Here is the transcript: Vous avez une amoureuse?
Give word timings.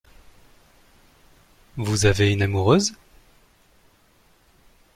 Vous 1.77 2.07
avez 2.07 2.31
une 2.31 2.41
amoureuse? 2.41 2.95